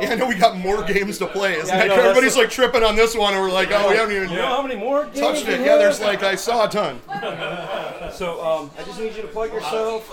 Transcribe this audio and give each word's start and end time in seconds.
Yeah, 0.00 0.12
I 0.12 0.14
know 0.16 0.26
we 0.26 0.34
got 0.34 0.56
more 0.56 0.82
games 0.82 1.18
to 1.18 1.26
play. 1.26 1.56
Yeah, 1.58 1.76
I 1.76 1.84
it? 1.84 1.88
know, 1.88 1.94
Everybody's 1.94 2.36
like 2.36 2.50
tripping 2.50 2.82
on 2.82 2.96
this 2.96 3.16
one, 3.16 3.34
and 3.34 3.42
we're 3.42 3.50
like, 3.50 3.70
oh, 3.72 3.90
we 3.90 3.96
haven't 3.96 4.14
even 4.16 4.28
You 4.30 4.36
know 4.36 4.46
how 4.46 4.62
many 4.62 4.76
more 4.76 5.04
games 5.04 5.18
touched 5.20 5.48
it. 5.48 5.60
Yeah, 5.60 5.76
there's 5.76 6.00
like 6.00 6.22
I 6.22 6.34
saw 6.34 6.66
a 6.66 6.68
ton. 6.68 7.00
So 8.12 8.44
um, 8.44 8.70
I 8.76 8.82
just 8.82 8.98
need 8.98 9.14
you 9.14 9.22
to 9.22 9.28
plug 9.28 9.52
yourself, 9.52 10.10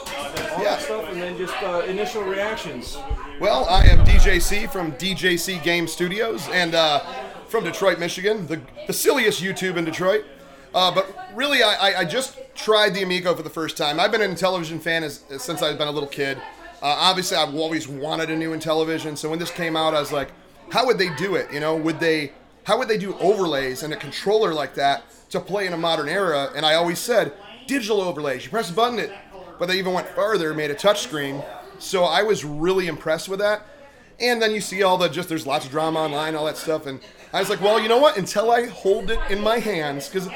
all 0.56 0.64
Yeah. 0.64 0.76
that 0.76 0.82
stuff, 0.82 1.10
and 1.12 1.20
then 1.20 1.36
just 1.36 1.56
uh, 1.64 1.80
initial 1.88 2.22
reactions. 2.24 2.96
Well, 3.40 3.66
I 3.68 3.86
am 3.86 4.06
DJC 4.06 4.72
from 4.72 4.92
DJC 4.94 5.62
Game 5.64 5.88
Studios 5.88 6.48
and 6.50 6.76
uh, 6.76 7.00
from 7.48 7.64
Detroit, 7.64 7.98
Michigan, 8.00 8.46
the, 8.48 8.62
the 8.86 8.94
silliest 8.94 9.42
YouTube 9.42 9.78
in 9.78 9.84
Detroit. 9.86 10.26
Uh, 10.76 10.94
but 10.94 11.12
really, 11.34 11.64
I, 11.64 11.74
I, 11.94 12.00
I 12.02 12.06
just 12.06 12.38
tried 12.54 12.92
the 12.94 13.02
Amico 13.02 13.36
for 13.36 13.42
the 13.44 13.50
first 13.50 13.76
time. 13.78 14.00
I've 14.00 14.12
been 14.12 14.22
a 14.22 14.26
Intellivision 14.28 14.80
fan 14.80 15.04
as, 15.04 15.24
since 15.40 15.62
I've 15.64 15.78
been 15.80 15.88
a 15.88 15.92
little 15.92 16.08
kid. 16.10 16.38
Uh, 16.82 16.96
obviously, 17.00 17.38
I've 17.38 17.56
always 17.56 17.88
wanted 17.88 18.30
a 18.30 18.36
new 18.36 18.52
Intellivision. 18.52 19.18
So 19.18 19.30
when 19.30 19.40
this 19.40 19.52
came 19.52 19.76
out, 19.76 19.94
I 19.94 20.00
was 20.00 20.12
like, 20.12 20.32
how 20.72 20.86
would 20.86 20.98
they 20.98 21.14
do 21.16 21.36
it? 21.36 21.52
You 21.52 21.60
know, 21.60 21.76
would 21.76 22.00
they? 22.00 22.34
How 22.66 22.78
would 22.78 22.90
they 22.90 22.98
do 22.98 23.18
overlays 23.20 23.84
and 23.84 23.94
a 23.94 23.96
controller 23.96 24.54
like 24.54 24.76
that 24.76 25.04
to 25.30 25.40
play 25.40 25.68
in 25.68 25.74
a 25.74 25.78
modern 25.78 26.10
era? 26.10 26.52
And 26.54 26.66
I 26.66 26.76
always 26.76 27.00
said, 27.00 27.34
digital 27.66 28.02
overlays. 28.02 28.44
You 28.44 28.52
press 28.52 28.70
a 28.70 28.74
button, 28.74 29.00
it. 29.00 29.12
But 29.58 29.68
they 29.68 29.80
even 29.80 29.94
went 29.94 30.08
further, 30.10 30.54
made 30.54 30.70
a 30.70 30.76
touchscreen. 30.76 31.44
So 31.80 32.04
I 32.04 32.24
was 32.24 32.44
really 32.44 32.88
impressed 32.88 33.30
with 33.30 33.40
that. 33.40 33.64
And 34.20 34.42
then 34.42 34.52
you 34.52 34.62
see 34.62 34.84
all 34.84 34.98
the 34.98 35.08
just 35.08 35.30
there's 35.30 35.48
lots 35.48 35.66
of 35.66 35.72
drama 35.72 36.00
online, 36.00 36.36
all 36.36 36.46
that 36.46 36.58
stuff, 36.58 36.88
and 36.88 37.00
I 37.34 37.40
was 37.40 37.50
like, 37.50 37.62
well, 37.62 37.80
you 37.80 37.88
know 37.88 38.00
what? 38.00 38.18
Until 38.18 38.50
I 38.52 38.66
hold 38.66 39.12
it 39.12 39.20
in 39.30 39.42
my 39.42 39.60
hands, 39.60 40.10
because 40.10 40.28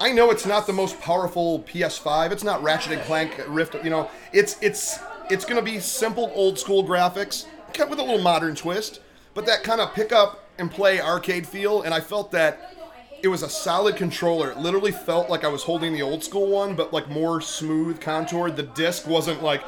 I 0.00 0.12
know 0.12 0.30
it's 0.30 0.44
not 0.46 0.66
the 0.66 0.72
most 0.72 1.00
powerful 1.00 1.60
PS5. 1.60 2.32
It's 2.32 2.42
not 2.42 2.62
Ratchet 2.62 2.92
and 2.92 3.02
Clank 3.02 3.40
Rift. 3.46 3.76
You 3.84 3.90
know, 3.90 4.10
it's 4.32 4.56
it's 4.60 4.98
it's 5.30 5.44
gonna 5.44 5.62
be 5.62 5.80
simple 5.80 6.30
old 6.34 6.58
school 6.58 6.84
graphics, 6.84 7.46
kept 7.72 7.90
with 7.90 7.98
a 7.98 8.02
little 8.02 8.22
modern 8.22 8.54
twist, 8.54 9.00
but 9.34 9.46
that 9.46 9.62
kind 9.62 9.80
of 9.80 9.92
pick 9.94 10.12
up 10.12 10.48
and 10.58 10.70
play 10.70 11.00
arcade 11.00 11.46
feel. 11.46 11.82
And 11.82 11.92
I 11.92 12.00
felt 12.00 12.30
that 12.32 12.74
it 13.22 13.28
was 13.28 13.42
a 13.42 13.48
solid 13.48 13.96
controller. 13.96 14.50
It 14.50 14.58
literally 14.58 14.92
felt 14.92 15.28
like 15.28 15.44
I 15.44 15.48
was 15.48 15.62
holding 15.62 15.92
the 15.92 16.02
old 16.02 16.22
school 16.22 16.48
one, 16.48 16.74
but 16.74 16.92
like 16.92 17.08
more 17.08 17.40
smooth 17.40 18.00
contoured. 18.00 18.56
The 18.56 18.62
disc 18.62 19.06
wasn't 19.06 19.42
like 19.42 19.62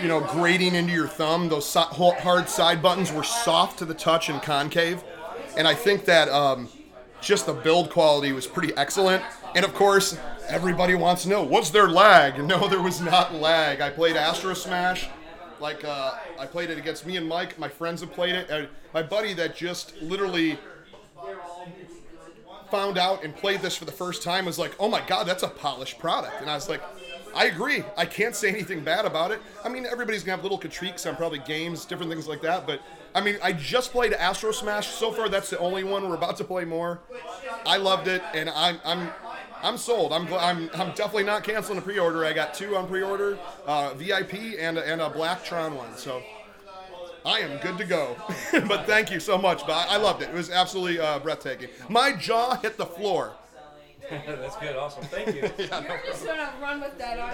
you 0.00 0.08
know, 0.08 0.20
grating 0.20 0.74
into 0.74 0.92
your 0.92 1.08
thumb. 1.08 1.48
Those 1.48 1.68
so- 1.68 1.80
hard 1.80 2.48
side 2.48 2.82
buttons 2.82 3.12
were 3.12 3.24
soft 3.24 3.78
to 3.80 3.84
the 3.84 3.94
touch 3.94 4.28
and 4.28 4.40
concave. 4.40 5.02
And 5.56 5.66
I 5.66 5.74
think 5.74 6.04
that 6.04 6.28
um, 6.28 6.68
just 7.20 7.46
the 7.46 7.52
build 7.52 7.90
quality 7.90 8.32
was 8.32 8.46
pretty 8.46 8.74
excellent. 8.76 9.22
And 9.54 9.64
of 9.64 9.74
course, 9.74 10.16
everybody 10.48 10.94
wants 10.94 11.22
to 11.22 11.28
know, 11.28 11.42
was 11.42 11.70
there 11.70 11.88
lag? 11.88 12.38
No, 12.48 12.66
there 12.68 12.82
was 12.82 13.00
not 13.00 13.34
lag. 13.34 13.80
I 13.80 13.90
played 13.90 14.16
Astro 14.16 14.54
Smash. 14.54 15.08
Like, 15.60 15.84
uh, 15.84 16.14
I 16.38 16.46
played 16.46 16.70
it 16.70 16.78
against 16.78 17.04
me 17.04 17.16
and 17.16 17.28
Mike. 17.28 17.58
My 17.58 17.68
friends 17.68 18.00
have 18.00 18.12
played 18.12 18.34
it. 18.34 18.48
And 18.48 18.68
my 18.94 19.02
buddy 19.02 19.34
that 19.34 19.56
just 19.56 20.00
literally 20.00 20.58
found 22.70 22.98
out 22.98 23.24
and 23.24 23.34
played 23.34 23.60
this 23.60 23.76
for 23.76 23.84
the 23.84 23.92
first 23.92 24.22
time 24.22 24.44
was 24.44 24.58
like, 24.58 24.74
oh 24.78 24.88
my 24.88 25.00
god, 25.06 25.26
that's 25.26 25.42
a 25.42 25.48
polished 25.48 25.98
product. 25.98 26.40
And 26.40 26.50
I 26.50 26.54
was 26.54 26.68
like, 26.68 26.82
I 27.34 27.46
agree. 27.46 27.82
I 27.96 28.06
can't 28.06 28.34
say 28.34 28.48
anything 28.48 28.80
bad 28.80 29.04
about 29.04 29.30
it. 29.30 29.40
I 29.64 29.68
mean, 29.68 29.86
everybody's 29.86 30.22
gonna 30.22 30.36
have 30.36 30.42
little 30.42 30.58
critiques 30.58 31.06
on 31.06 31.16
probably 31.16 31.40
games, 31.40 31.84
different 31.84 32.10
things 32.10 32.26
like 32.26 32.40
that. 32.42 32.66
But 32.66 32.80
I 33.14 33.20
mean, 33.20 33.38
I 33.42 33.52
just 33.52 33.92
played 33.92 34.12
Astro 34.12 34.52
Smash. 34.52 34.88
So 34.88 35.12
far, 35.12 35.28
that's 35.28 35.50
the 35.50 35.58
only 35.58 35.84
one. 35.84 36.08
We're 36.08 36.14
about 36.14 36.36
to 36.38 36.44
play 36.44 36.64
more. 36.64 37.00
I 37.66 37.76
loved 37.76 38.08
it, 38.08 38.22
and 38.34 38.50
I'm 38.50 38.80
I'm 38.84 39.10
I'm 39.62 39.76
sold. 39.76 40.12
I'm 40.12 40.26
gl- 40.26 40.40
I'm 40.40 40.70
I'm 40.74 40.94
definitely 40.94 41.24
not 41.24 41.44
canceling 41.44 41.78
a 41.78 41.82
pre-order. 41.82 42.24
I 42.24 42.32
got 42.32 42.54
two 42.54 42.76
on 42.76 42.86
pre-order, 42.88 43.38
uh, 43.66 43.94
VIP 43.94 44.56
and 44.58 44.78
a, 44.78 44.86
and 44.86 45.00
a 45.00 45.10
Black 45.10 45.44
Tron 45.44 45.74
one. 45.76 45.96
So. 45.96 46.22
I 47.26 47.40
am 47.40 47.58
good 47.58 47.76
to 47.78 47.84
go. 47.84 48.16
but 48.68 48.86
thank 48.86 49.10
you 49.10 49.20
so 49.20 49.36
much. 49.36 49.66
But 49.66 49.72
I 49.72 49.94
I 49.94 49.96
loved 49.98 50.22
it. 50.22 50.30
It 50.30 50.34
was 50.34 50.50
absolutely 50.50 50.98
uh, 51.00 51.18
breathtaking. 51.18 51.68
My 51.88 52.12
jaw 52.12 52.56
hit 52.56 52.78
the 52.78 52.86
floor. 52.86 53.34
That's 54.10 54.56
good. 54.56 54.76
Awesome. 54.76 55.02
Thank 55.04 55.34
you. 55.34 55.42
You're 55.58 56.00
just 56.06 56.24
gonna 56.24 56.52
run 56.62 56.80
with 56.80 56.96
that, 56.96 57.18
aren't 57.18 57.26